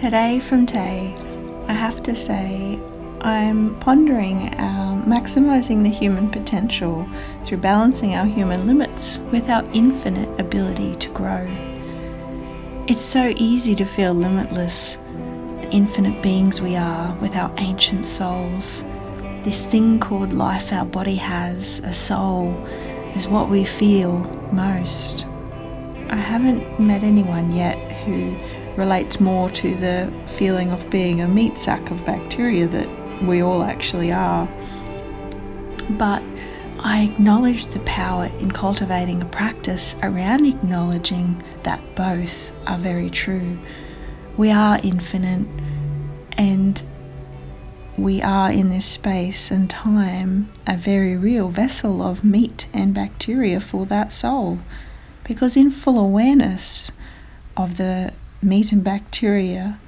[0.00, 1.14] Today from Tay,
[1.68, 2.80] I have to say
[3.20, 7.06] I'm pondering our maximizing the human potential
[7.44, 11.46] through balancing our human limits with our infinite ability to grow.
[12.88, 14.96] It's so easy to feel limitless,
[15.60, 18.82] the infinite beings we are with our ancient souls.
[19.42, 22.54] This thing called life our body has, a soul,
[23.14, 25.26] is what we feel most.
[26.08, 28.34] I haven't met anyone yet who
[28.80, 32.88] relates more to the feeling of being a meat sack of bacteria that
[33.22, 34.48] we all actually are.
[35.90, 36.22] But
[36.78, 43.58] I acknowledge the power in cultivating a practice around acknowledging that both are very true.
[44.38, 45.46] We are infinite
[46.38, 46.82] and
[47.98, 53.60] we are in this space and time a very real vessel of meat and bacteria
[53.60, 54.60] for that soul.
[55.24, 56.90] Because in full awareness
[57.58, 59.78] of the meat and bacteria,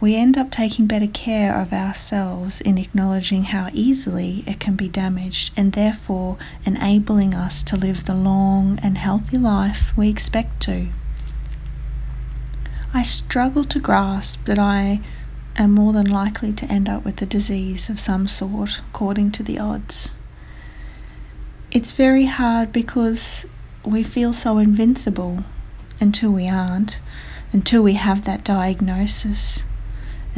[0.00, 4.88] we end up taking better care of ourselves in acknowledging how easily it can be
[4.88, 10.88] damaged and therefore enabling us to live the long and healthy life we expect to.
[12.94, 15.00] I struggle to grasp that I
[15.56, 19.42] am more than likely to end up with a disease of some sort according to
[19.42, 20.10] the odds.
[21.70, 23.46] It's very hard because
[23.84, 25.44] we feel so invincible
[26.00, 27.00] until we aren't,
[27.52, 29.64] until we have that diagnosis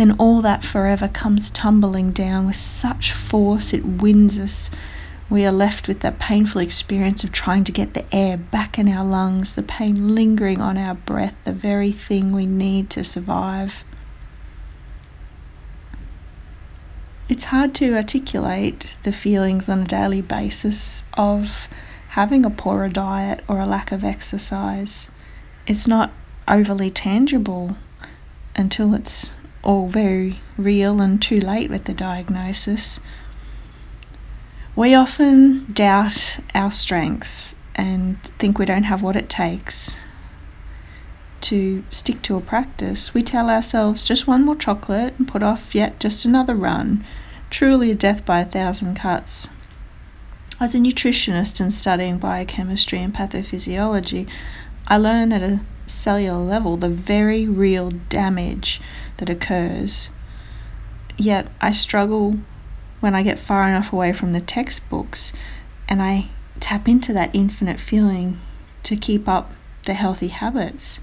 [0.00, 4.70] then all that forever comes tumbling down with such force it winds us.
[5.28, 8.88] We are left with that painful experience of trying to get the air back in
[8.88, 13.84] our lungs, the pain lingering on our breath, the very thing we need to survive.
[17.28, 21.68] It's hard to articulate the feelings on a daily basis of
[22.08, 25.10] having a poorer diet or a lack of exercise.
[25.66, 26.10] It's not
[26.50, 27.76] overly tangible
[28.56, 33.00] until it's all very real and too late with the diagnosis.
[34.74, 39.96] We often doubt our strengths and think we don't have what it takes
[41.42, 43.14] to stick to a practice.
[43.14, 47.04] We tell ourselves just one more chocolate and put off yet just another run.
[47.48, 49.48] Truly a death by a thousand cuts.
[50.60, 54.28] As a nutritionist and studying biochemistry and pathophysiology,
[54.86, 55.60] I learn at a
[55.90, 58.80] cellular level the very real damage
[59.18, 60.10] that occurs.
[61.16, 62.38] Yet I struggle
[63.00, 65.32] when I get far enough away from the textbooks
[65.88, 66.28] and I
[66.60, 68.38] tap into that infinite feeling
[68.84, 69.52] to keep up
[69.84, 71.00] the healthy habits.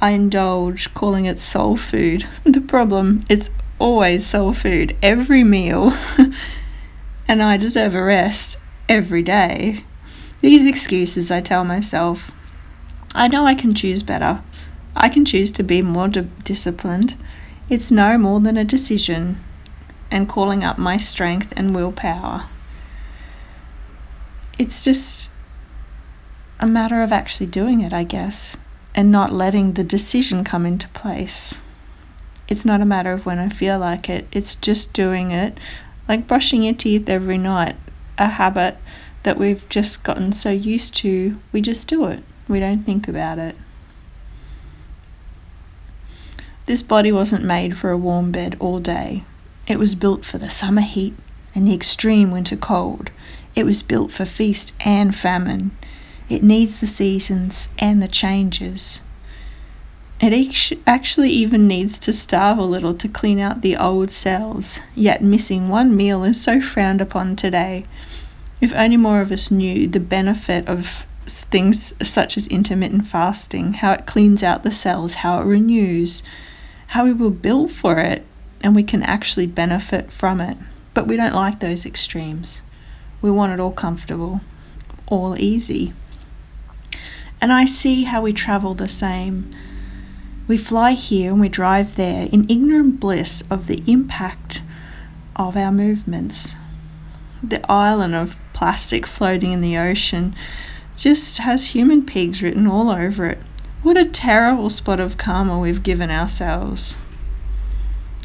[0.00, 2.26] I indulge calling it soul food.
[2.44, 5.92] The problem, it's always soul food, every meal,
[7.28, 8.58] and I deserve a rest
[8.88, 9.84] every day.
[10.40, 12.32] These excuses I tell myself
[13.14, 14.42] I know I can choose better.
[14.96, 17.14] I can choose to be more di- disciplined.
[17.68, 19.42] It's no more than a decision
[20.10, 22.44] and calling up my strength and willpower.
[24.58, 25.32] It's just
[26.60, 28.56] a matter of actually doing it, I guess,
[28.94, 31.60] and not letting the decision come into place.
[32.48, 35.58] It's not a matter of when I feel like it, it's just doing it,
[36.08, 37.76] like brushing your teeth every night,
[38.18, 38.76] a habit
[39.22, 42.22] that we've just gotten so used to, we just do it.
[42.52, 43.56] We don't think about it.
[46.66, 49.24] This body wasn't made for a warm bed all day.
[49.66, 51.14] It was built for the summer heat
[51.54, 53.10] and the extreme winter cold.
[53.54, 55.70] It was built for feast and famine.
[56.28, 59.00] It needs the seasons and the changes.
[60.20, 65.24] It actually even needs to starve a little to clean out the old cells, yet
[65.24, 67.86] missing one meal is so frowned upon today.
[68.60, 71.06] If only more of us knew the benefit of
[71.40, 76.22] things such as intermittent fasting, how it cleans out the cells, how it renews,
[76.88, 78.26] how we will build for it,
[78.60, 80.58] and we can actually benefit from it.
[80.94, 82.62] But we don't like those extremes.
[83.20, 84.40] We want it all comfortable,
[85.06, 85.94] all easy.
[87.40, 89.50] And I see how we travel the same.
[90.46, 94.62] We fly here and we drive there in ignorant bliss of the impact
[95.34, 96.56] of our movements.
[97.42, 100.36] The island of plastic floating in the ocean
[101.02, 103.38] just has human pigs written all over it.
[103.82, 106.94] What a terrible spot of karma we've given ourselves.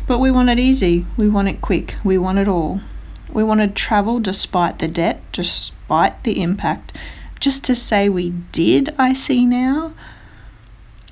[0.06, 2.82] But we want it easy, we want it quick, we want it all.
[3.34, 6.96] We want to travel despite the debt, despite the impact.
[7.40, 9.96] Just to say we did, I see now.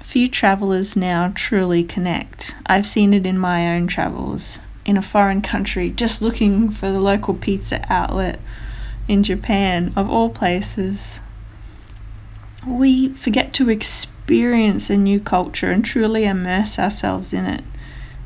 [0.04, 2.54] Few travellers now truly connect.
[2.68, 4.60] I've seen it in my own travels.
[4.86, 8.40] In a foreign country, just looking for the local pizza outlet
[9.08, 11.22] in Japan, of all places
[12.68, 17.64] we forget to experience a new culture and truly immerse ourselves in it.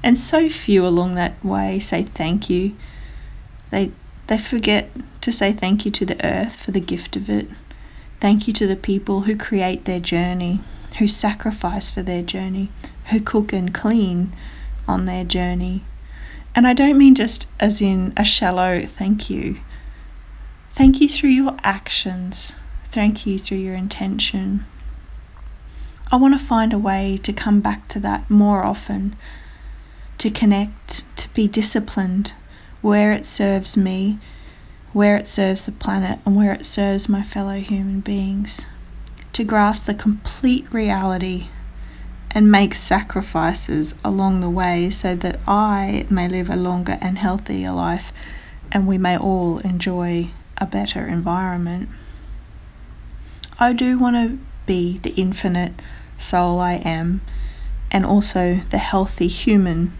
[0.01, 2.75] And so few along that way say thank you.
[3.69, 3.91] They
[4.27, 4.91] they forget
[5.21, 7.49] to say thank you to the earth for the gift of it.
[8.19, 10.59] Thank you to the people who create their journey,
[10.99, 12.71] who sacrifice for their journey,
[13.05, 14.35] who cook and clean
[14.87, 15.83] on their journey.
[16.55, 19.59] And I don't mean just as in a shallow thank you.
[20.71, 22.53] Thank you through your actions.
[22.91, 24.65] Thank you through your intention.
[26.11, 29.15] I want to find a way to come back to that more often,
[30.17, 32.33] to connect, to be disciplined
[32.81, 34.17] where it serves me,
[34.91, 38.65] where it serves the planet, and where it serves my fellow human beings.
[39.33, 41.47] To grasp the complete reality
[42.31, 47.71] and make sacrifices along the way so that I may live a longer and healthier
[47.71, 48.11] life
[48.71, 51.89] and we may all enjoy a better environment.
[53.61, 55.73] I do want to be the infinite
[56.17, 57.19] soul I am
[57.91, 59.91] and also the healthy human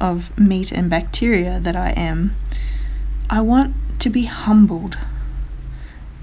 [0.00, 2.34] of meat and bacteria that I am.
[3.28, 4.96] I want to be humbled,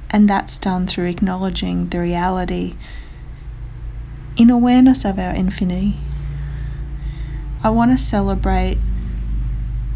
[0.10, 2.76] and that's done through acknowledging the reality
[4.36, 5.98] in awareness of our infinity.
[7.64, 8.80] I want to celebrate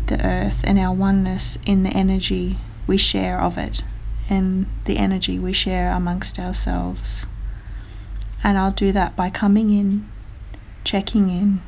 [0.05, 3.83] the earth and our oneness in the energy we share of it
[4.30, 7.25] and the energy we share amongst ourselves.
[8.44, 10.10] And I'll do that by coming in,
[10.83, 11.62] checking in,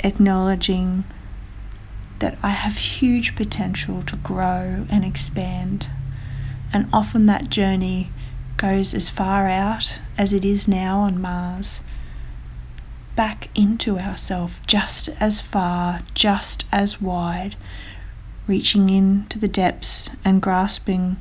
[0.00, 1.04] acknowledging
[2.18, 5.90] that I have huge potential to grow and expand.
[6.72, 8.10] And often that journey
[8.56, 11.82] goes as far out as it is now on Mars,
[13.16, 17.56] back into ourself just as far, just as wide,
[18.46, 21.16] reaching into the depths and grasping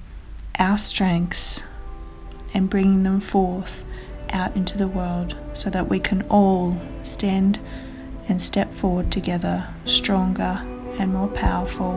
[0.61, 1.63] our strengths
[2.53, 3.83] and bringing them forth
[4.29, 7.59] out into the world so that we can all stand
[8.29, 10.61] and step forward together stronger
[10.99, 11.95] and more powerful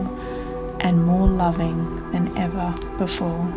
[0.79, 3.53] and more loving than ever before.